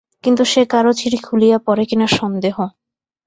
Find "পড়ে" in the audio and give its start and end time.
1.67-1.83